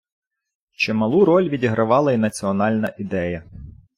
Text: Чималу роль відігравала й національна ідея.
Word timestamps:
Чималу 0.71 1.25
роль 1.25 1.49
відігравала 1.49 2.11
й 2.13 2.17
національна 2.17 2.93
ідея. 2.97 3.43